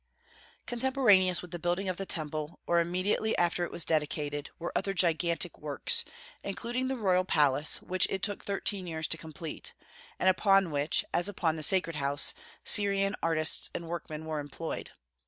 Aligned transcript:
Contemporaneous 0.65 1.43
with 1.43 1.51
the 1.51 1.59
building 1.59 1.87
of 1.87 1.97
the 1.97 2.07
Temple, 2.07 2.59
or 2.65 2.79
immediately 2.79 3.37
after 3.37 3.63
it 3.65 3.69
was 3.71 3.85
dedicated, 3.85 4.49
were 4.57 4.75
other 4.75 4.95
gigantic 4.95 5.59
works, 5.59 6.03
including 6.43 6.87
the 6.87 6.95
royal 6.95 7.23
palace, 7.23 7.83
which 7.83 8.07
it 8.09 8.23
took 8.23 8.43
thirteen 8.43 8.87
years 8.87 9.05
to 9.09 9.15
complete, 9.19 9.75
and 10.17 10.27
upon 10.27 10.71
which, 10.71 11.05
as 11.13 11.29
upon 11.29 11.55
the 11.55 11.61
Sacred 11.61 11.97
House, 11.97 12.33
Syrian 12.63 13.15
artists 13.21 13.69
and 13.75 13.87
workmen 13.87 14.25
were 14.25 14.39
employed. 14.39 14.89